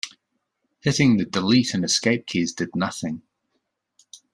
[0.79, 3.21] Hitting the delete and escape keys did nothing.